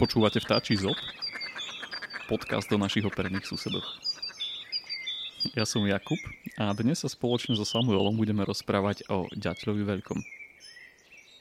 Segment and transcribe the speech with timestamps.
[0.00, 0.96] Počúvate vtáčí zob?
[2.24, 3.84] Podcast do našich operných susedov.
[5.52, 6.16] Ja som Jakub
[6.56, 10.24] a dnes sa spoločne so Samuelom budeme rozprávať o ďaťľovi veľkom.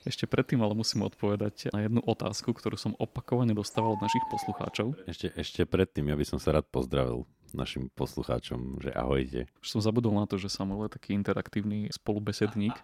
[0.04, 5.08] Ešte predtým ale musím odpovedať na jednu otázku, ktorú som opakovane dostával od našich poslucháčov.
[5.08, 7.24] Ešte, ešte predtým, ja by som sa rád pozdravil
[7.56, 9.50] našim poslucháčom, že ahojte.
[9.64, 12.76] Už som zabudol na to, že Samuel je taký interaktívny spolubesedník,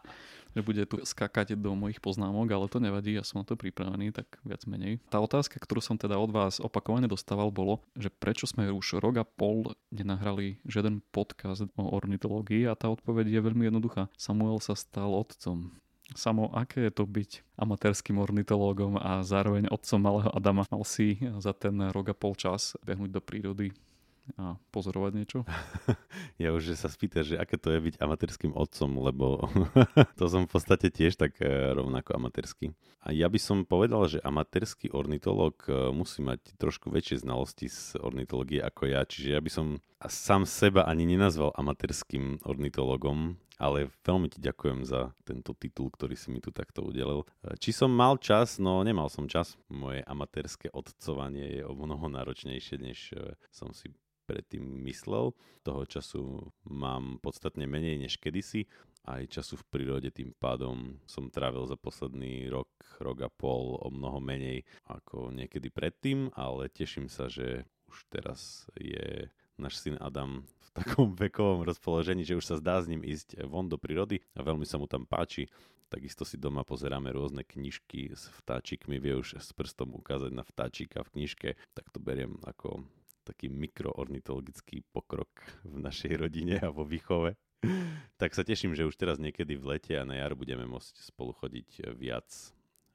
[0.55, 4.15] že bude tu skákať do mojich poznámok, ale to nevadí, ja som na to pripravený,
[4.15, 5.03] tak viac menej.
[5.11, 9.20] Tá otázka, ktorú som teda od vás opakovane dostával, bolo, že prečo sme už rok
[9.20, 14.07] a pol nenahrali žiaden podcast o ornitológii a tá odpoveď je veľmi jednoduchá.
[14.15, 15.75] Samuel sa stal otcom.
[16.13, 20.70] Samo, aké je to byť amatérským ornitológom a zároveň otcom malého Adama?
[20.70, 23.73] Mal si za ten rok a pol čas behnúť do prírody
[24.41, 25.39] a pozorovať niečo?
[26.43, 29.45] ja už sa spýtaš, že aké to je byť amatérským otcom, lebo
[30.20, 31.45] to som v podstate tiež tak e,
[31.77, 32.73] rovnako amatérský.
[33.05, 38.01] A ja by som povedal, že amatérsky ornitológ e, musí mať trošku väčšie znalosti z
[38.01, 39.68] ornitológie ako ja, čiže ja by som
[40.01, 46.34] sám seba ani nenazval amatérským ornitológom, ale veľmi ti ďakujem za tento titul, ktorý si
[46.34, 47.29] mi tu takto udelil.
[47.46, 48.57] E, či som mal čas?
[48.57, 49.53] No nemal som čas.
[49.70, 53.13] Moje amatérske odcovanie je o mnoho náročnejšie, než
[53.53, 53.93] som si
[54.26, 55.31] predtým myslel.
[55.62, 58.65] Toho času mám podstatne menej než kedysi.
[59.05, 63.93] Aj času v prírode tým pádom som trávil za posledný rok, rok a pol o
[63.93, 69.29] mnoho menej ako niekedy predtým, ale teším sa, že už teraz je
[69.62, 73.69] náš syn Adam v takom vekovom rozpoložení, že už sa zdá s ním ísť von
[73.69, 75.47] do prírody a veľmi sa mu tam páči.
[75.85, 81.06] Takisto si doma pozeráme rôzne knižky s vtáčikmi, vie už s prstom ukázať na vtáčika
[81.06, 82.81] v knižke, tak to beriem ako
[83.25, 85.29] taký mikroornitologický pokrok
[85.66, 87.34] v našej rodine a vo výchove.
[88.22, 91.34] tak sa teším, že už teraz niekedy v lete a na jar budeme môcť spolu
[91.34, 92.29] chodiť viac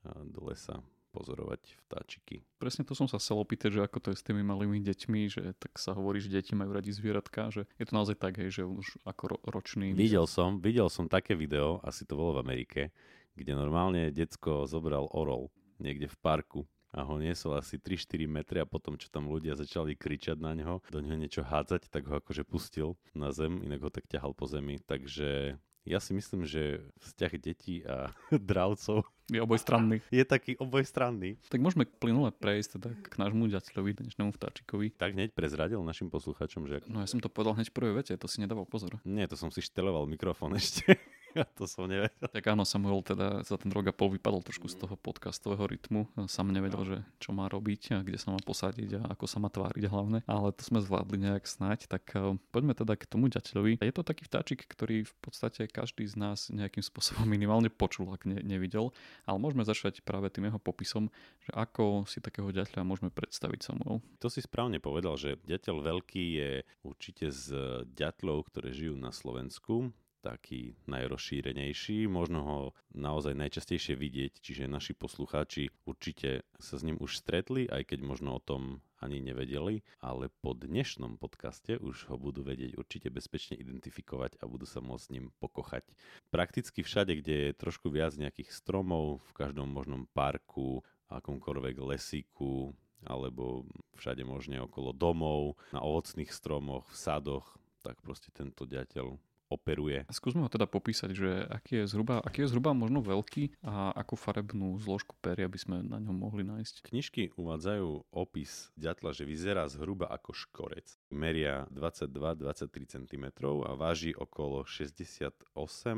[0.07, 0.81] do lesa
[1.11, 2.47] pozorovať vtáčiky.
[2.63, 5.43] Presne to som sa chcel opýtať, že ako to je s tými malými deťmi, že
[5.59, 8.63] tak sa hovorí, že deti majú radi zvieratka, že je to naozaj tak, hej, že
[8.63, 9.91] už ako ro- ročný...
[9.91, 12.95] Videl som, videl som také video, asi to bolo v Amerike,
[13.35, 15.51] kde normálne decko zobral orol
[15.83, 19.95] niekde v parku a ho niesol asi 3-4 metre a potom, čo tam ľudia začali
[19.95, 23.91] kričať na neho, do neho niečo hádzať, tak ho akože pustil na zem, inak ho
[23.91, 24.83] tak ťahal po zemi.
[24.83, 28.11] Takže ja si myslím, že vzťah detí a
[28.51, 30.03] dravcov je obojstranný.
[30.11, 31.39] Je taký obojstranný.
[31.47, 34.91] Tak môžeme plynule prejsť teda k nášmu ďateľovi, dnešnému vtáčikovi.
[34.99, 36.83] Tak hneď prezradil našim posluchačom, že...
[36.91, 38.99] No ja som to povedal hneď v prvej vete, to si nedával pozor.
[39.07, 40.99] Nie, to som si šteloval mikrofón ešte.
[41.39, 42.11] Ja to som nevedel.
[42.19, 46.11] Tak áno, Samuel teda za ten rok a pol vypadol trošku z toho podcastového rytmu.
[46.27, 49.47] Sam nevedel, že čo má robiť a kde sa má posadiť a ako sa má
[49.47, 50.27] tváriť hlavne.
[50.27, 51.87] Ale to sme zvládli nejak snať.
[51.87, 53.79] Tak uh, poďme teda k tomu ďateľovi.
[53.79, 58.27] Je to taký vtáčik, ktorý v podstate každý z nás nejakým spôsobom minimálne počul, ak
[58.27, 58.91] ne, nevidel.
[59.23, 61.15] Ale môžeme začať práve tým jeho popisom,
[61.47, 64.03] že ako si takého ďateľa môžeme predstaviť Samuel.
[64.19, 66.51] To si správne povedal, že ďateľ veľký je
[66.83, 67.47] určite z
[67.95, 72.59] ďatlov, ktoré žijú na Slovensku taký najrozšírenejší, možno ho
[72.93, 78.37] naozaj najčastejšie vidieť, čiže naši poslucháči určite sa s ním už stretli, aj keď možno
[78.37, 84.37] o tom ani nevedeli, ale po dnešnom podcaste už ho budú vedieť určite bezpečne identifikovať
[84.39, 85.89] a budú sa môcť s ním pokochať.
[86.29, 92.77] Prakticky všade, kde je trošku viac nejakých stromov, v každom možnom parku, akomkoľvek lesíku,
[93.09, 93.65] alebo
[93.97, 99.17] všade možne okolo domov, na ovocných stromoch, v sadoch, tak proste tento ďateľ
[99.51, 100.07] operuje.
[100.15, 104.15] Skúsme ho teda popísať, že aký je zhruba, aký je zhruba možno veľký a akú
[104.15, 106.87] farebnú zložku peria by sme na ňom mohli nájsť.
[106.87, 110.87] Knižky uvádzajú opis ďatla, že vyzerá zhruba ako škorec.
[111.11, 113.25] Meria 22-23 cm
[113.67, 115.51] a váži okolo 68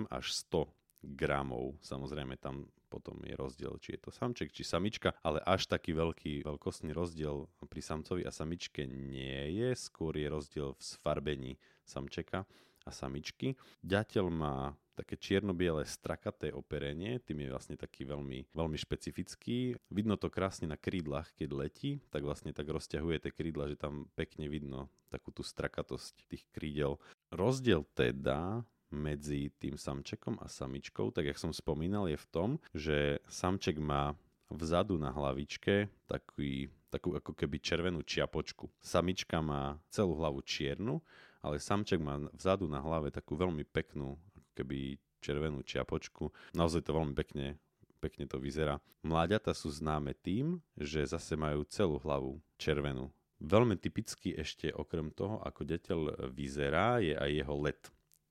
[0.08, 0.66] až 100
[1.02, 1.76] gramov.
[1.84, 6.44] Samozrejme tam potom je rozdiel, či je to samček, či samička, ale až taký veľký
[6.44, 11.52] veľkostný rozdiel pri samcovi a samičke nie je, skôr je rozdiel v sfarbení
[11.88, 12.44] samčeka
[12.86, 13.54] a samičky.
[13.82, 19.74] Ďateľ má také čierno-biele strakaté operenie, tým je vlastne taký veľmi, veľmi špecifický.
[19.88, 24.06] Vidno to krásne na krídlach, keď letí, tak vlastne tak rozťahuje tie krídla, že tam
[24.12, 27.00] pekne vidno takú tú strakatosť tých krídel.
[27.32, 33.24] Rozdiel teda medzi tým samčekom a samičkou, tak jak som spomínal, je v tom, že
[33.24, 34.12] samček má
[34.52, 38.68] vzadu na hlavičke taký, takú ako keby červenú čiapočku.
[38.84, 41.00] Samička má celú hlavu čiernu
[41.42, 44.16] ale samček má vzadu na hlave takú veľmi peknú,
[44.54, 46.30] keby červenú čiapočku.
[46.54, 47.58] Naozaj to veľmi pekne,
[48.02, 48.82] pekne to vyzerá.
[49.02, 53.10] Mláďata sú známe tým, že zase majú celú hlavu červenú.
[53.42, 57.82] Veľmi typický ešte okrem toho, ako deteľ vyzerá, je aj jeho let.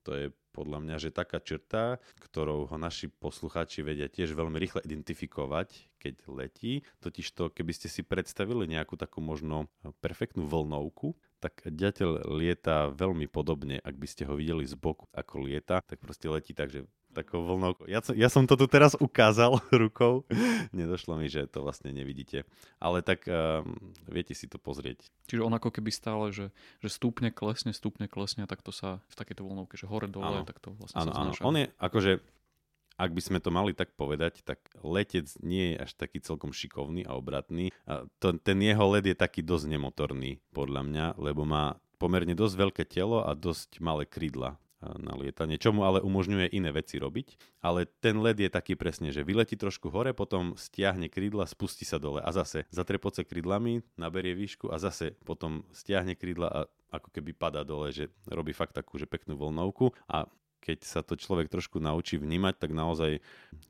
[0.08, 4.82] To je podľa mňa, že taká črta, ktorou ho naši poslucháči vedia tiež veľmi rýchle
[4.84, 9.72] identifikovať, keď letí, totiž to, keby ste si predstavili nejakú takú možno
[10.04, 15.50] perfektnú vlnovku, tak ďateľ lieta veľmi podobne, ak by ste ho videli z boku, ako
[15.50, 17.76] lieta, tak proste letí tak, že takou vlnou.
[17.92, 20.24] Ja, ja som to tu teraz ukázal rukou.
[20.72, 22.48] Nedošlo mi, že to vlastne nevidíte.
[22.80, 23.76] Ale tak um,
[24.08, 25.12] viete si to pozrieť.
[25.28, 29.04] Čiže on ako keby stále, že, že stúpne, klesne, stúpne, klesne a tak to sa
[29.12, 30.48] v takejto vlnovke, že hore dole, ano.
[30.48, 31.32] tak to vlastne ano, sa áno.
[31.44, 32.12] On je akože
[32.98, 37.08] ak by sme to mali tak povedať, tak letec nie je až taký celkom šikovný
[37.08, 37.72] a obratný.
[37.88, 42.56] A to, ten jeho led je taký dosť nemotorný, podľa mňa, lebo má pomerne dosť
[42.58, 47.38] veľké telo a dosť malé krídla na lietanie, čo mu ale umožňuje iné veci robiť.
[47.62, 52.02] Ale ten led je taký presne, že vyletí trošku hore, potom stiahne krídla, spustí sa
[52.02, 56.60] dole a zase zatrepoce krídlami, naberie výšku a zase potom stiahne krídla a
[56.92, 60.26] ako keby padá dole, že robí fakt takú že peknú voľnovku a
[60.62, 63.20] keď sa to človek trošku naučí vnímať, tak naozaj,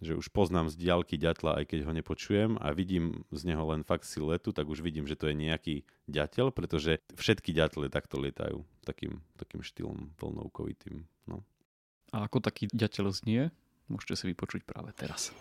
[0.03, 3.87] že už poznám z diálky ďatla, aj keď ho nepočujem a vidím z neho len
[3.87, 5.75] fakt siluetu, tak už vidím, že to je nejaký
[6.11, 11.07] ďateľ, pretože všetky ďatle takto lietajú takým, takým štýlom vlnovkovitým.
[11.31, 11.47] No.
[12.11, 13.55] A ako taký ďateľ znie,
[13.87, 15.31] môžete si vypočuť práve teraz.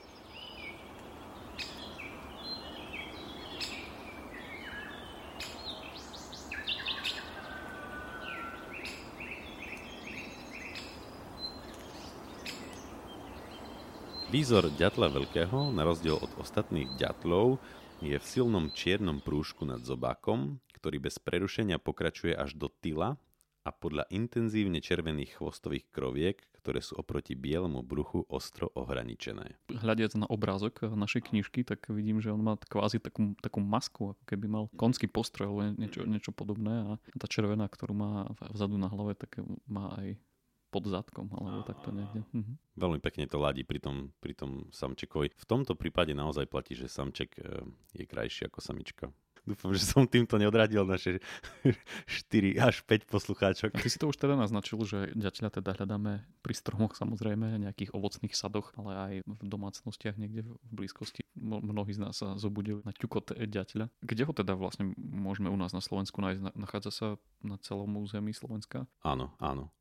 [14.30, 17.58] Výzor ďatla veľkého, na rozdiel od ostatných ďatlov,
[17.98, 23.18] je v silnom čiernom prúžku nad zobákom, ktorý bez prerušenia pokračuje až do tyla
[23.66, 29.58] a podľa intenzívne červených chvostových kroviek, ktoré sú oproti bielemu bruchu ostro ohraničené.
[29.66, 34.22] Hľadiac na obrázok našej knižky, tak vidím, že on má kvázi takú, takú masku, ako
[34.30, 38.86] keby mal konský postroj alebo niečo, niečo podobné a tá červená, ktorú má vzadu na
[38.86, 40.22] hlave, tak má aj
[40.70, 42.22] pod zadkom, alebo takto niekde.
[42.30, 42.54] Mhm.
[42.78, 45.34] Veľmi pekne to ladí pri tom, pri tom samčekovi.
[45.34, 47.66] V tomto prípade naozaj platí, že samček e,
[47.98, 49.10] je krajší ako samička.
[49.48, 51.18] Dúfam, že som týmto neodradil naše
[52.06, 53.70] 4 až 5 poslucháčok.
[53.72, 57.96] A ty si to už teda naznačil, že ďateľa teda hľadáme pri stromoch samozrejme, nejakých
[57.96, 61.24] ovocných sadoch, ale aj v domácnostiach niekde v blízkosti.
[61.40, 63.88] Mnohí z nás sa zobudili na ťukot ďateľa.
[64.04, 66.54] Kde ho teda vlastne môžeme u nás na Slovensku nájsť?
[66.56, 67.06] Nachádza sa
[67.40, 68.84] na celom území Slovenska?
[69.00, 69.72] Áno, áno.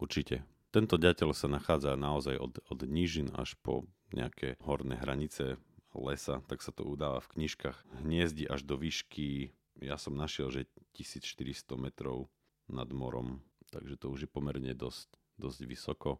[0.00, 0.48] Určite.
[0.72, 3.84] Tento ďateľ sa nachádza naozaj od, od nížin až po
[4.16, 5.60] nejaké horné hranice
[5.92, 8.00] lesa, tak sa to udáva v knižkách.
[8.00, 9.52] Hniezdi až do výšky,
[9.84, 12.32] ja som našiel, že 1400 metrov
[12.70, 16.10] nad morom, takže to už je pomerne dosť, dosť vysoko.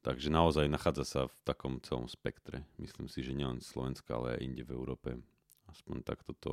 [0.00, 2.64] Takže naozaj nachádza sa v takom celom spektre.
[2.80, 5.18] Myslím si, že nielen Slovenska, ale aj inde v Európe.
[5.68, 6.52] Aspoň takto to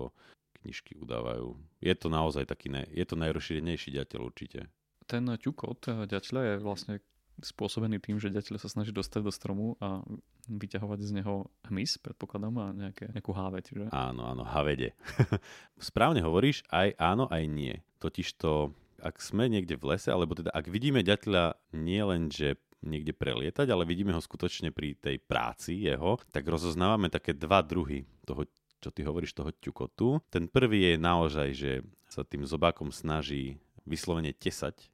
[0.60, 1.54] knižky udávajú.
[1.80, 4.66] Je to naozaj taký, ne, je to najrozšírenejší ďateľ určite
[5.06, 6.96] ten ťukot ďaťľa je vlastne
[7.44, 10.00] spôsobený tým, že ďateľ sa snaží dostať do stromu a
[10.48, 13.86] vyťahovať z neho hmyz, predpokladám, a nejaké, nejakú háveť, že?
[13.92, 14.96] Áno, áno, havede.
[15.76, 17.76] Správne hovoríš, aj áno, aj nie.
[18.00, 18.72] Totiž to,
[19.04, 22.56] ak sme niekde v lese, alebo teda ak vidíme ďateľa nie len, že
[22.86, 28.06] niekde prelietať, ale vidíme ho skutočne pri tej práci jeho, tak rozoznávame také dva druhy
[28.24, 28.48] toho
[28.84, 30.22] čo ty hovoríš, toho ťukotu.
[30.30, 34.94] Ten prvý je naozaj, že sa tým zobákom snaží vyslovene tesať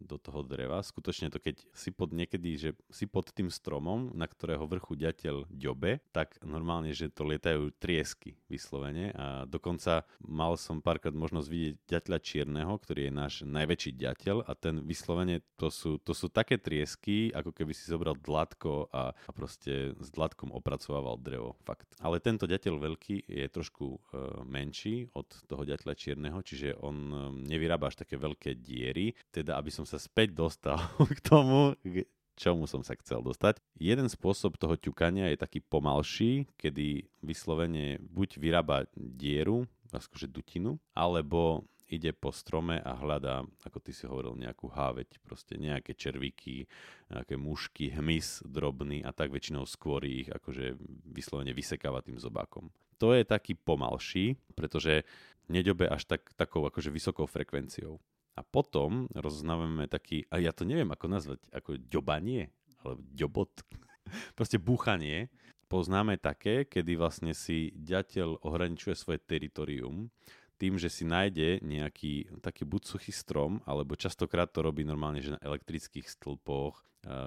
[0.00, 0.82] do toho dreva.
[0.84, 5.48] Skutočne to, keď si pod niekedy, že si pod tým stromom, na ktorého vrchu ďateľ
[5.48, 11.74] ďobe, tak normálne, že to lietajú triesky vyslovene a dokonca mal som párkrát možnosť vidieť
[11.88, 16.60] ďateľa čierneho, ktorý je náš najväčší ďateľ a ten vyslovene to sú, to sú také
[16.60, 21.56] triesky, ako keby si zobral dlatko a, a proste s dlatkom opracovával drevo.
[21.64, 21.88] Fakt.
[22.02, 23.98] Ale tento ďateľ veľký je trošku e,
[24.44, 27.16] menší od toho ďateľa čierneho, čiže on e,
[27.48, 30.76] nevyrába až také veľké diery, teda aby som sa späť dostal
[31.16, 32.04] k tomu, k
[32.36, 33.62] čomu som sa chcel dostať.
[33.80, 41.64] Jeden spôsob toho ťukania je taký pomalší, kedy vyslovene buď vyrába dieru, akože dutinu, alebo
[41.86, 46.66] ide po strome a hľadá, ako ty si hovoril, nejakú háveť, proste nejaké červíky,
[47.08, 50.74] nejaké mušky, hmyz drobný a tak väčšinou skôr ich akože
[51.06, 52.74] vyslovene vysekáva tým zobákom.
[52.98, 55.06] To je taký pomalší, pretože
[55.46, 58.02] neďobe až tak, takou akože vysokou frekvenciou.
[58.36, 62.52] A potom rozoznávame taký, a ja to neviem ako nazvať, ako ďobanie,
[62.84, 63.50] alebo ďobot,
[64.38, 65.32] proste búchanie.
[65.66, 70.12] Poznáme také, kedy vlastne si ďateľ ohraničuje svoje teritorium
[70.56, 75.36] tým, že si nájde nejaký taký buď suchý strom, alebo častokrát to robí normálne, že
[75.36, 76.80] na elektrických stĺpoch,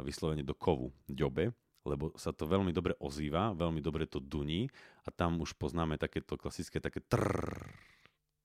[0.04, 1.56] vyslovene do kovu, ďobe,
[1.88, 4.68] lebo sa to veľmi dobre ozýva, veľmi dobre to duní
[5.08, 7.63] a tam už poznáme takéto klasické také trrr,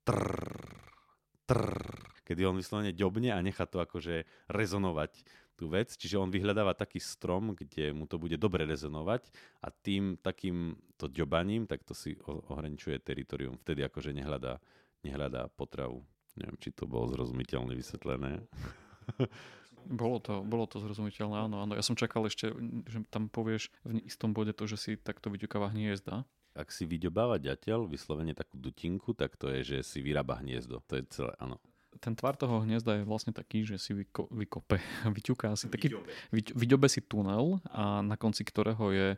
[0.06, 0.46] trrr,
[1.48, 1.93] trrr
[2.24, 5.94] kedy on vyslovene ďobne a nechá to akože rezonovať tú vec.
[5.94, 9.30] Čiže on vyhľadáva taký strom, kde mu to bude dobre rezonovať
[9.62, 13.60] a tým takým to ďobaním, tak to si ohraničuje teritorium.
[13.62, 14.58] Vtedy akože nehľadá,
[15.06, 16.02] nehľadá potravu.
[16.34, 18.42] Neviem, či to bolo zrozumiteľne vysvetlené.
[19.84, 21.76] Bolo to, bolo to zrozumiteľné, áno, áno.
[21.76, 22.48] Ja som čakal ešte,
[22.88, 26.24] že tam povieš v istom bode to, že si takto vyďukáva hniezda.
[26.56, 30.80] Ak si vyďobáva ďateľ, vyslovene takú dutinku, tak to je, že si vyrába hniezdo.
[30.88, 31.60] To je celé, áno.
[32.00, 34.78] Ten tvar toho hniezda je vlastne taký, že si vyko, vykope,
[35.16, 35.94] vyťuká si taký,
[36.32, 36.86] vyďobe.
[36.90, 39.08] si tunel a na konci ktorého je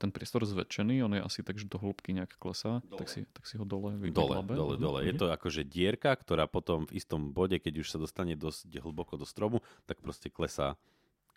[0.00, 3.44] ten priestor zväčšený, on je asi tak, že do hĺbky nejak klesá, tak si, tak
[3.44, 4.98] si ho dole Dole, dole, dole.
[5.04, 9.20] Je to akože dierka, ktorá potom v istom bode, keď už sa dostane dosť hlboko
[9.20, 10.80] do stromu, tak proste klesá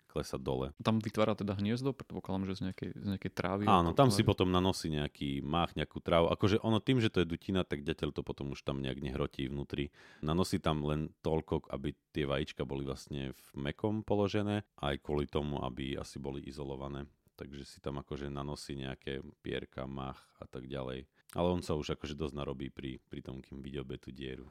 [0.08, 0.72] klesať dole.
[0.80, 3.64] Tam vytvára teda hniezdo, predpokladám, že z nejakej, z nejakej trávy.
[3.68, 6.32] Áno, tam si potom nanosí nejaký mách, nejakú trávu.
[6.32, 9.46] Akože ono tým, že to je dutina, tak ďateľ to potom už tam nejak nehrotí
[9.46, 9.92] vnútri.
[10.24, 15.60] Nanosí tam len toľko, aby tie vajíčka boli vlastne v mekom položené, aj kvôli tomu,
[15.60, 17.04] aby asi boli izolované
[17.38, 21.06] takže si tam akože nanosí nejaké pierka, mach a tak ďalej.
[21.38, 24.50] Ale on sa už akože dosť narobí pri, pri tom, kým vyďobe tú dieru.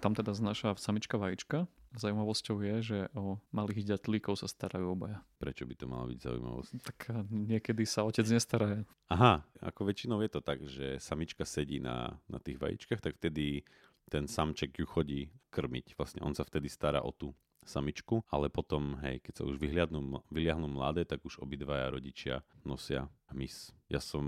[0.00, 1.68] Tam teda znáša samička vajíčka.
[1.92, 5.20] Zaujímavosťou je, že o malých ďatlíkov sa starajú obaja.
[5.36, 6.72] Prečo by to malo byť zaujímavosť?
[6.80, 8.80] Tak niekedy sa otec nestará.
[9.12, 13.66] Aha, ako väčšinou je to tak, že samička sedí na, na tých vajíčkach, tak vtedy
[14.08, 15.20] ten samček ju chodí
[15.52, 16.00] krmiť.
[16.00, 17.36] Vlastne on sa vtedy stará o tú
[17.68, 23.10] samičku, ale potom, hej, keď sa už vyhliadnú, vyliahnú mladé, tak už obidvaja rodičia nosia
[23.34, 23.76] hmyz.
[23.92, 24.24] Ja som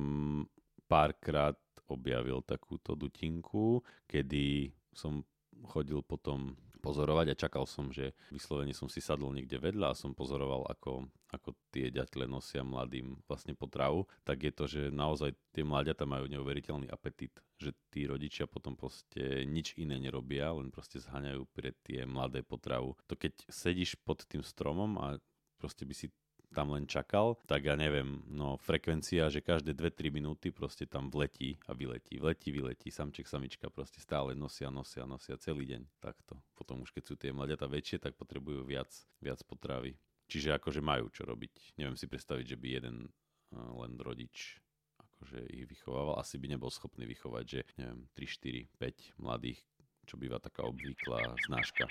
[0.85, 1.57] párkrát
[1.89, 5.25] objavil takúto dutinku, kedy som
[5.69, 10.11] chodil potom pozorovať a čakal som, že vyslovene som si sadol niekde vedľa a som
[10.13, 15.63] pozoroval, ako, ako tie ďatle nosia mladým vlastne potravu, tak je to, že naozaj tie
[15.63, 21.47] mláďata majú neuveriteľný apetit, že tí rodičia potom proste nič iné nerobia, len proste zhaňajú
[21.55, 22.99] pre tie mladé potravu.
[23.07, 25.23] To keď sedíš pod tým stromom a
[25.63, 26.11] proste by si
[26.53, 31.57] tam len čakal, tak ja neviem, no frekvencia, že každé 2-3 minúty proste tam vletí
[31.67, 36.37] a vyletí, vletí, vyletí, samček, samička proste stále nosia, nosia, nosia celý deň takto.
[36.53, 39.97] Potom už keď sú tie mladiatá väčšie, tak potrebujú viac, viac potravy.
[40.29, 41.77] Čiže akože majú čo robiť.
[41.81, 42.97] Neviem si predstaviť, že by jeden
[43.53, 44.61] len rodič
[44.97, 46.19] akože ich vychovával.
[46.19, 49.61] Asi by nebol schopný vychovať, že neviem, 3, 4, 5 mladých,
[50.09, 51.87] čo býva taká obvyklá znáška.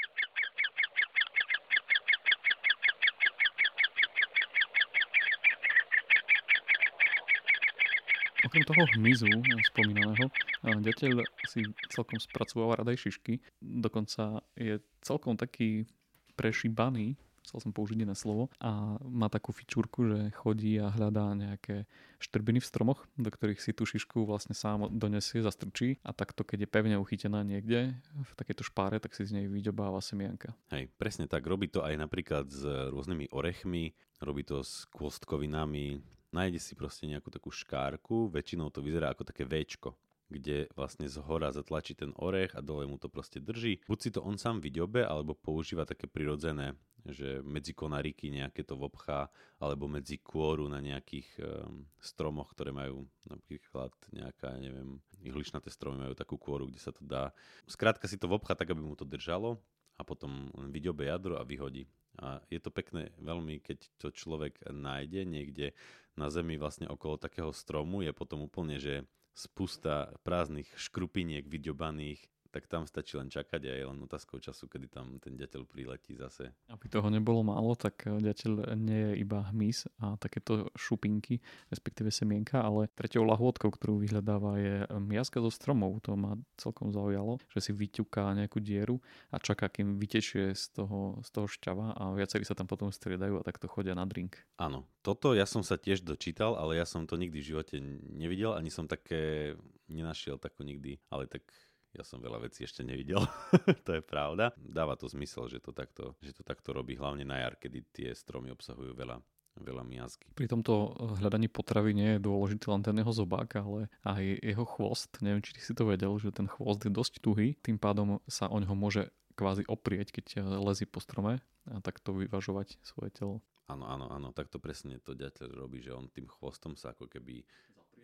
[8.51, 9.31] Okrem toho hmyzu
[9.71, 10.27] spomínaného,
[10.59, 13.39] ďateľ si celkom spracováva rada aj šišky.
[13.63, 15.87] Dokonca je celkom taký
[16.35, 17.15] prešíbaný,
[17.47, 21.87] chcel som použiť iné slovo, a má takú fičúrku, že chodí a hľadá nejaké
[22.19, 26.67] štrbiny v stromoch, do ktorých si tú šišku vlastne sám donesie, zastrčí a takto, keď
[26.67, 30.51] je pevne uchytená niekde v takejto špáre, tak si z nej vyďobáva semienka.
[30.75, 31.47] Hej, presne tak.
[31.47, 37.31] Robí to aj napríklad s rôznymi orechmi, robí to s kôstkovinami, nájde si proste nejakú
[37.31, 39.95] takú škárku, väčšinou to vyzerá ako také Včko,
[40.31, 43.83] kde vlastne z hora zatlačí ten orech a dole mu to proste drží.
[43.85, 48.79] Buď si to on sám vyďobe, alebo používa také prirodzené, že medzi konaríky nejaké to
[48.79, 49.27] vobchá,
[49.59, 56.15] alebo medzi kôru na nejakých um, stromoch, ktoré majú napríklad nejaká, neviem, ihličnaté stromy majú
[56.15, 57.35] takú kôru, kde sa to dá.
[57.67, 59.59] Skrátka si to vobchá tak, aby mu to držalo
[59.99, 61.85] a potom vyďobe jadro a vyhodí.
[62.19, 65.71] A je to pekné veľmi, keď to človek nájde niekde
[66.19, 72.19] na zemi vlastne okolo takého stromu, je potom úplne, že spusta prázdnych škrupiniek vyďobaných
[72.51, 76.19] tak tam stačí len čakať a je len otázkou času, kedy tam ten ďateľ priletí
[76.19, 76.51] zase.
[76.67, 81.39] Aby toho nebolo málo, tak ďateľ nie je iba hmyz a takéto šupinky,
[81.71, 86.03] respektíve semienka, ale tretou lahôdkou, ktorú vyhľadáva je miazka zo stromov.
[86.03, 88.99] To ma celkom zaujalo, že si vyťuká nejakú dieru
[89.31, 93.39] a čaká, kým vytečie z toho, z toho šťava a viacerí sa tam potom striedajú
[93.39, 94.35] a takto chodia na drink.
[94.59, 97.79] Áno, toto ja som sa tiež dočítal, ale ja som to nikdy v živote
[98.11, 99.55] nevidel, ani som také
[99.91, 101.47] nenašiel tako nikdy, ale tak
[101.91, 103.23] ja som veľa vecí ešte nevidel,
[103.87, 104.55] to je pravda.
[104.55, 108.09] Dáva to zmysel, že to, takto, že to takto robí, hlavne na jar, kedy tie
[108.15, 109.19] stromy obsahujú veľa
[109.51, 110.31] veľa miazgy.
[110.31, 115.11] Pri tomto hľadaní potravy nie je dôležitý len ten jeho zobák, ale aj jeho chvost.
[115.19, 118.57] Neviem, či si to vedel, že ten chvost je dosť tuhý, tým pádom sa o
[118.57, 123.35] ňoho môže kvázi oprieť, keď lezí po strome a takto vyvažovať svoje telo.
[123.67, 127.43] Áno, áno, áno, takto presne to ďateľ robí, že on tým chvostom sa ako keby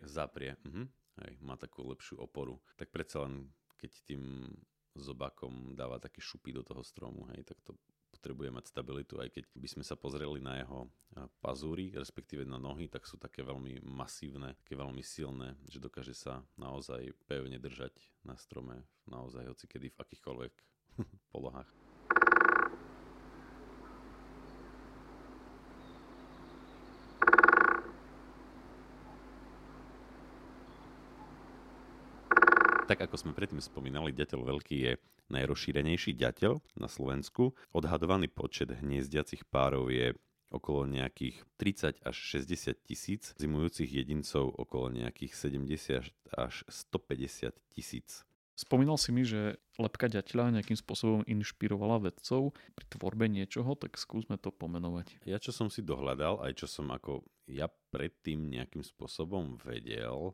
[0.04, 0.52] zaprie.
[0.56, 0.68] zaprie.
[0.68, 0.84] Mhm.
[1.18, 2.62] Hej, má takú lepšiu oporu.
[2.78, 4.52] Tak predsa len keď tým
[4.98, 7.78] zobákom dáva také šupy do toho stromu, hej, tak to
[8.10, 10.90] potrebuje mať stabilitu, aj keď by sme sa pozreli na jeho
[11.38, 16.42] pazúry, respektíve na nohy, tak sú také veľmi masívne, také veľmi silné, že dokáže sa
[16.58, 17.94] naozaj pevne držať
[18.26, 20.54] na strome, naozaj hocikedy v akýchkoľvek
[21.32, 21.87] polohách.
[32.88, 34.92] Tak ako sme predtým spomínali, ďateľ veľký je
[35.28, 37.52] najrozšírenejší ďateľ na Slovensku.
[37.76, 40.16] Odhadovaný počet hniezdiacich párov je
[40.48, 48.24] okolo nejakých 30 až 60 tisíc, zimujúcich jedincov okolo nejakých 70 až 150 tisíc.
[48.56, 54.40] Spomínal si mi, že lepka ďateľa nejakým spôsobom inšpirovala vedcov pri tvorbe niečoho, tak skúsme
[54.40, 55.28] to pomenovať.
[55.28, 60.32] Ja čo som si dohľadal, aj čo som ako ja predtým nejakým spôsobom vedel,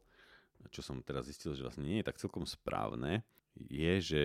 [0.71, 3.25] čo som teraz zistil, že vlastne nie je tak celkom správne,
[3.56, 4.23] je, že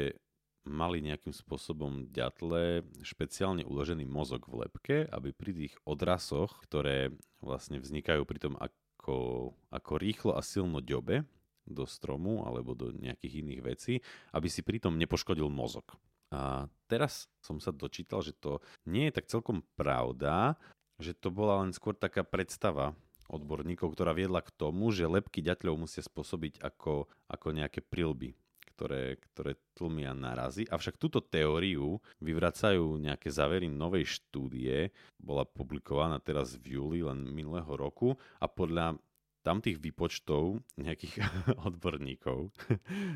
[0.67, 7.79] mali nejakým spôsobom ďatle špeciálne uložený mozog v lepke, aby pri tých odrasoch, ktoré vlastne
[7.79, 11.24] vznikajú pri tom, ako, ako rýchlo a silno ďobe
[11.69, 13.93] do stromu alebo do nejakých iných vecí,
[14.34, 15.96] aby si pritom nepoškodil mozog.
[16.29, 20.58] A teraz som sa dočítal, že to nie je tak celkom pravda,
[21.01, 22.93] že to bola len skôr taká predstava
[23.29, 28.33] odborníkov, ktorá viedla k tomu, že lepky ďaťľov musia spôsobiť ako, ako nejaké prilby
[28.79, 30.63] ktoré, ktoré tlmia narazy.
[30.63, 37.67] Avšak túto teóriu vyvracajú nejaké závery novej štúdie, bola publikovaná teraz v júli len minulého
[37.75, 38.95] roku a podľa
[39.41, 41.24] tam tých výpočtov nejakých
[41.67, 42.51] odborníkov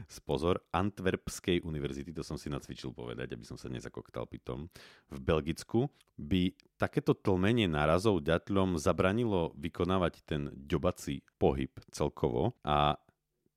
[0.07, 4.71] z pozor Antwerpskej univerzity, to som si nacvičil povedať, aby som sa nezakoktal pitom,
[5.11, 12.95] v Belgicku by takéto tlmenie nárazov ďatľom zabranilo vykonávať ten ďobací pohyb celkovo a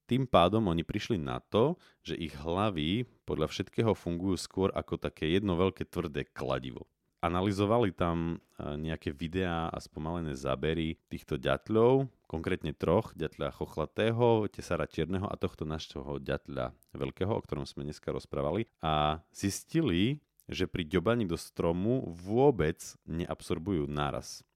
[0.06, 1.74] tým pádom oni prišli na to,
[2.06, 6.86] že ich hlavy podľa všetkého fungujú skôr ako také jedno veľké tvrdé kladivo
[7.20, 15.28] analyzovali tam nejaké videá a spomalené zábery týchto ďatľov, konkrétne troch, ďatľa chochlatého, tesara čierneho
[15.28, 18.66] a tohto našho ďatľa veľkého, o ktorom sme dneska rozprávali.
[18.80, 24.46] A zistili, že pri ďobaní do stromu vôbec neabsorbujú náraz.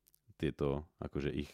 [0.40, 1.52] Tieto akože ich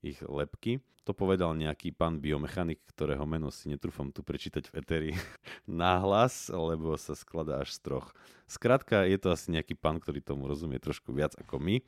[0.00, 0.80] ich lepky.
[1.08, 5.12] To povedal nejaký pán biomechanik, ktorého meno si netrúfam tu prečítať v eteri
[5.66, 8.08] náhlas, lebo sa skladá až z troch.
[8.44, 11.80] Skrátka, je to asi nejaký pán, ktorý tomu rozumie trošku viac ako my.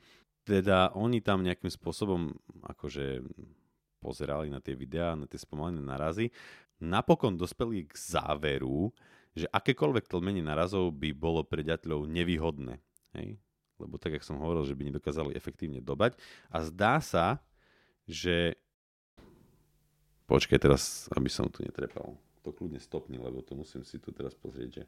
[0.43, 2.35] Teda oni tam nejakým spôsobom
[2.67, 3.23] akože
[4.03, 6.35] pozerali na tie videá, na tie spomalené narazy.
[6.83, 8.91] Napokon dospeli k záveru,
[9.33, 12.83] že akékoľvek tlmenie narazov by bolo pre ďateľov nevýhodné.
[13.15, 13.39] Hej?
[13.79, 16.19] Lebo tak, jak som hovoril, že by nedokázali efektívne dobať.
[16.51, 17.39] A zdá sa,
[18.07, 18.55] že...
[20.27, 22.15] Počkaj teraz, aby som tu netrepal.
[22.43, 24.83] To kľudne stopni, lebo to musím si tu teraz pozrieť, že...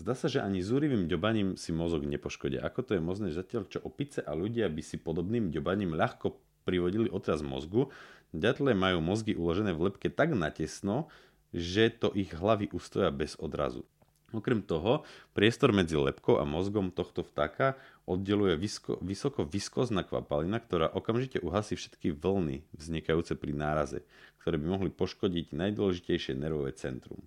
[0.00, 2.64] Zdá sa, že ani zúrivým ďobaním si mozog nepoškodia.
[2.64, 7.12] Ako to je možné, zatiaľ čo opice a ľudia by si podobným ďobaním ľahko privodili
[7.12, 7.92] otraz mozgu,
[8.32, 11.12] ďatle majú mozgy uložené v lepke tak natesno,
[11.52, 13.84] že to ich hlavy ustoja bez odrazu.
[14.30, 15.02] Okrem toho,
[15.34, 17.74] priestor medzi lepkou a mozgom tohto vtáka
[18.06, 24.06] oddeluje vysko, vysoko viskozná kvapalina, ktorá okamžite uhasí všetky vlny vznikajúce pri náraze,
[24.38, 27.18] ktoré by mohli poškodiť najdôležitejšie nervové centrum.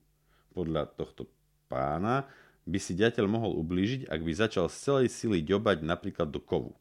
[0.55, 1.27] Podľa tohto
[1.67, 2.23] pána
[2.63, 6.71] by si ďateľ mohol ublížiť, ak by začal z celej sily ďobať napríklad do kovu.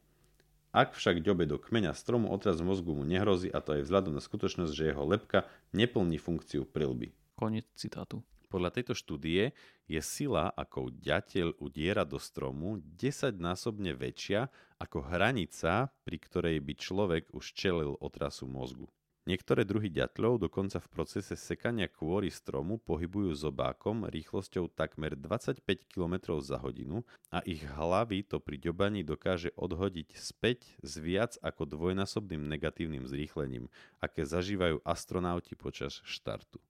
[0.73, 4.23] Ak však ďobe do kmeňa stromu, otraz mozgu mu nehrozí a to aj vzhľadom na
[4.23, 7.13] skutočnosť, že jeho lepka neplní funkciu prilby.
[7.37, 8.25] Koniec citátu.
[8.53, 9.49] Podľa tejto štúdie
[9.89, 14.45] je sila, ako ďateľ udiera do stromu, 10-násobne väčšia
[14.77, 18.85] ako hranica, pri ktorej by človek už čelil otrasu mozgu.
[19.25, 26.37] Niektoré druhy ďatľov dokonca v procese sekania kôry stromu pohybujú zobákom rýchlosťou takmer 25 km
[26.37, 32.45] za hodinu a ich hlavy to pri ďobaní dokáže odhodiť späť s viac ako dvojnásobným
[32.51, 36.61] negatívnym zrýchlením, aké zažívajú astronauti počas štartu.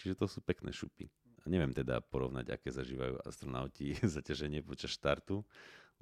[0.00, 1.12] Čiže to sú pekné šupy
[1.46, 5.44] neviem teda porovnať, aké zažívajú astronauti zaťaženie počas štartu,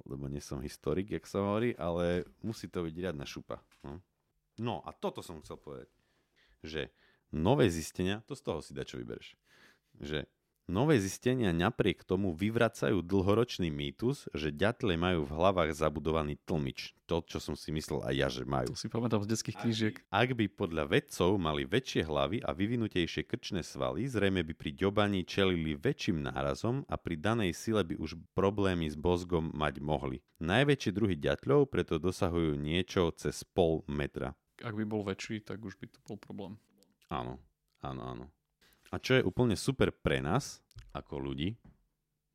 [0.07, 3.59] lebo nie som historik, jak sa hovorí, ale musí to byť riadna šupa.
[3.83, 3.99] No.
[4.59, 5.91] no a toto som chcel povedať,
[6.63, 6.91] že
[7.31, 9.35] nové zistenia, to z toho si dá, čo vybereš,
[9.99, 10.27] že
[10.69, 16.93] Nové zistenia napriek tomu vyvracajú dlhoročný mýtus, že ďatle majú v hlavách zabudovaný tlmič.
[17.09, 18.69] To, čo som si myslel aj ja, že majú.
[18.69, 19.97] To si pamätám z detských knížiek.
[20.13, 25.25] Ak by podľa vedcov mali väčšie hlavy a vyvinutejšie krčné svaly, zrejme by pri ďobaní
[25.25, 30.21] čelili väčším nárazom a pri danej sile by už problémy s bozgom mať mohli.
[30.37, 34.37] Najväčšie druhy ďatľov preto dosahujú niečo cez pol metra.
[34.61, 36.61] Ak by bol väčší, tak už by to bol problém.
[37.09, 37.41] Áno,
[37.81, 38.25] áno, áno.
[38.89, 40.65] A čo je úplne super pre nás,
[40.97, 41.53] ako ľudí,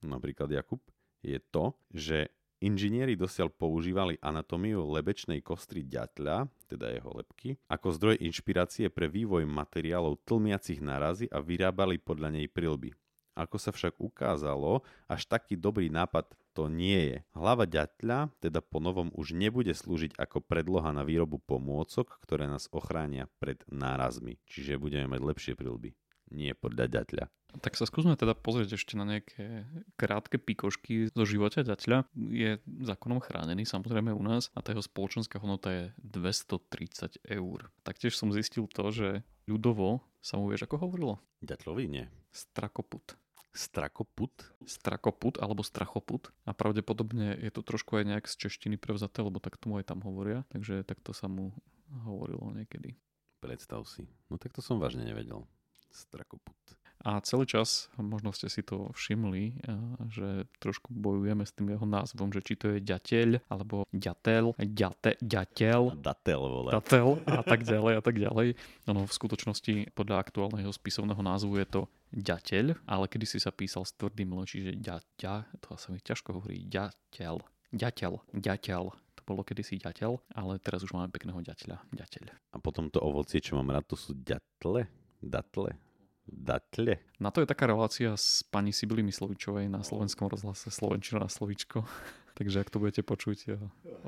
[0.06, 0.78] napríklad Jakub,
[1.24, 2.30] je to, že
[2.62, 9.44] inžinieri dosiaľ používali anatómiu lebečnej kostry ďatľa, teda jeho lepky, ako zdroj inšpirácie pre vývoj
[9.44, 12.94] materiálov tlmiacich narazy a vyrábali podľa nej prilby.
[13.34, 17.18] Ako sa však ukázalo, až taký dobrý nápad to nie je.
[17.34, 22.70] Hlava ďatľa teda po novom už nebude slúžiť ako predloha na výrobu pomôcok, ktoré nás
[22.70, 24.38] ochránia pred nárazmi.
[24.46, 25.98] Čiže budeme mať lepšie prilby.
[26.34, 27.24] Nie podľa ďatľa.
[27.62, 29.62] Tak sa skúsme teda pozrieť ešte na nejaké
[29.94, 32.10] krátke pikošky zo života ďatľa.
[32.34, 37.70] Je zákonom chránený samozrejme u nás a tá jeho spoločenská hodnota je 230 eur.
[37.86, 39.08] Taktiež som zistil to, že
[39.46, 41.22] ľudovo sa mu vieš ako hovorilo?
[41.46, 42.04] Ďatľovi nie.
[42.34, 43.14] Strakoput.
[43.54, 44.34] Strakoput?
[44.66, 46.34] Strakoput alebo strachoput.
[46.42, 50.02] A pravdepodobne je to trošku aj nejak z češtiny prevzaté, lebo tak tomu aj tam
[50.02, 50.42] hovoria.
[50.50, 51.54] Takže takto sa mu
[52.02, 52.98] hovorilo niekedy.
[53.38, 54.10] Predstav si.
[54.26, 55.46] No tak to som vážne nevedel.
[55.94, 56.58] Strakoput.
[57.04, 59.60] A celý čas, možno ste si to všimli,
[60.08, 65.20] že trošku bojujeme s tým jeho názvom, že či to je ďateľ, alebo ďatel, ďate,
[65.20, 66.00] ďateľ.
[66.00, 66.72] Datel, vole.
[66.72, 68.56] Datel a tak ďalej a tak ďalej.
[68.88, 71.82] No v skutočnosti podľa aktuálneho spisovného názvu je to
[72.16, 76.40] ďateľ, ale kedy si sa písal s tvrdým L, čiže ďaťa, to sa mi ťažko
[76.40, 77.36] hovorí, ďateľ,
[77.68, 82.24] ďateľ, ďateľ, to bolo kedysi ďateľ, ale teraz už máme pekného ďateľa, ďateľ.
[82.32, 84.88] A potom to ovocie, čo mám rád, to sú ďatle,
[85.24, 85.80] datle.
[86.24, 87.04] Datle.
[87.20, 91.84] Na to je taká relácia s pani Sibily Myslovičovej na slovenskom rozhlase Slovenčina na slovičko.
[92.38, 93.60] Takže ak to budete počuť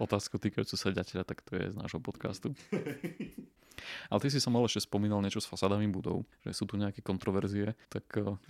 [0.03, 2.57] otázku týkajúcu sa ďateľa, tak to je z nášho podcastu.
[4.11, 7.05] Ale ty si sa mal ešte spomínal niečo s fasádami budov, že sú tu nejaké
[7.05, 8.09] kontroverzie, tak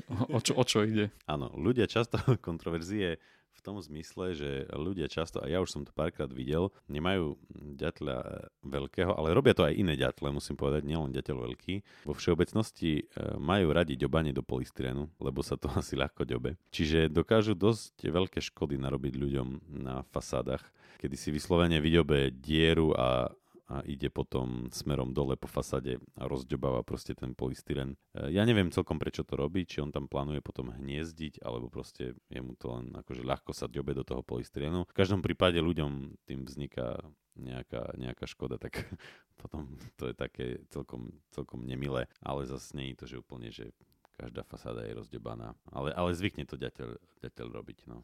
[0.08, 1.12] o čo, o čo ide?
[1.28, 3.20] Áno, ľudia často kontroverzie
[3.56, 8.16] v tom zmysle, že ľudia často, a ja už som to párkrát videl, nemajú ďatľa
[8.20, 8.28] e,
[8.68, 11.74] veľkého, ale robia to aj iné ďatle, musím povedať, nielen ďateľ veľký.
[12.04, 13.02] Vo všeobecnosti e,
[13.40, 16.60] majú radi ďobanie do polystyrenu, lebo sa to asi ľahko ďobe.
[16.70, 19.48] Čiže dokážu dosť veľké škody narobiť ľuďom
[19.82, 20.62] na fasádach,
[21.00, 23.32] kedy si vyslovene vyďobe dieru a
[23.66, 27.98] a ide potom smerom dole po fasade a rozďobáva proste ten polystyren.
[28.14, 32.14] E, ja neviem celkom prečo to robí, či on tam plánuje potom hniezdiť, alebo proste
[32.30, 34.86] je mu to len akože ľahko sa ďobe do toho polystyrenu.
[34.86, 37.02] V každom prípade ľuďom tým vzniká
[37.36, 38.80] nejaká, nejaká škoda, tak
[39.40, 43.74] potom to je také celkom, celkom nemilé, ale zase nie je to, že úplne, že
[44.16, 45.52] každá fasáda je rozdebaná.
[45.68, 47.78] Ale, ale zvykne to ďateľ, ďateľ robiť.
[47.90, 48.00] No.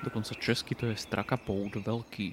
[0.00, 2.32] Dokonca česky to je strakapout veľký.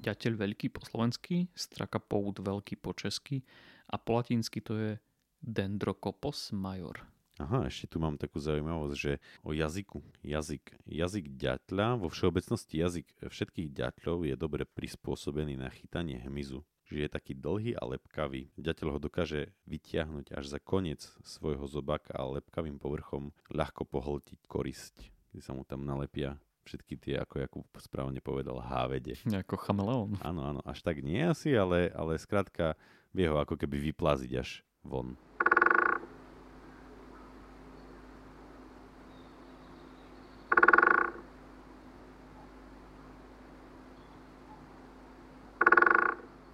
[0.00, 3.44] Ďateľ veľký po slovensky, strakapout veľký po česky
[3.92, 4.90] a po latinsky to je
[5.36, 7.04] dendrocopos major.
[7.36, 9.12] Aha, ešte tu mám takú zaujímavosť, že
[9.44, 10.00] o jazyku.
[10.24, 10.80] Jazyk.
[10.88, 16.64] Jazyk ďatľa, vo všeobecnosti jazyk všetkých ďatľov je dobre prispôsobený na chytanie hmyzu.
[16.88, 18.48] Že je taký dlhý a lepkavý.
[18.56, 25.12] Ďateľ ho dokáže vytiahnuť až za koniec svojho zobaka a lepkavým povrchom ľahko pohltiť korisť,
[25.36, 29.16] kde sa mu tam nalepia všetky tie, ako Jakub správne povedal, hávede.
[29.24, 30.20] Ako chameleón.
[30.20, 32.76] Áno, áno, až tak nie asi, ale, ale skrátka
[33.16, 35.16] vie ho ako keby vyplaziť až von.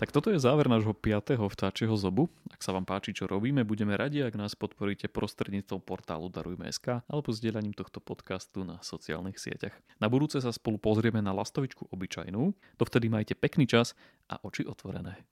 [0.04, 1.40] Tak toto je záver nášho 5.
[1.40, 2.28] vtáčieho zobu.
[2.52, 7.32] Ak sa vám páči, čo robíme, budeme radi, ak nás podporíte prostredníctvom portálu Darujme.sk alebo
[7.32, 9.72] zdieľaním tohto podcastu na sociálnych sieťach.
[10.04, 12.52] Na budúce sa spolu pozrieme na lastovičku obyčajnú.
[12.76, 13.96] Dovtedy majte pekný čas
[14.28, 15.24] a oči otvorené.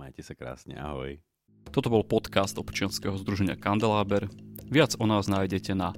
[0.00, 1.20] Majte sa krásne, ahoj.
[1.68, 4.32] Toto bol podcast občianskeho združenia Kandeláber.
[4.72, 5.92] Viac o nás nájdete na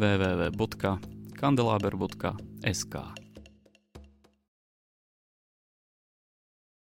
[0.00, 2.94] www.kandelaber.sk.